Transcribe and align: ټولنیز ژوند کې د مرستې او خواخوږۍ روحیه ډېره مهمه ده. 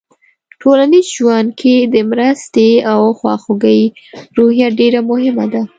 ټولنیز 0.61 1.05
ژوند 1.17 1.49
کې 1.59 1.75
د 1.93 1.95
مرستې 2.11 2.69
او 2.91 3.01
خواخوږۍ 3.19 3.81
روحیه 4.35 4.67
ډېره 4.79 4.99
مهمه 5.09 5.45
ده. 5.53 5.61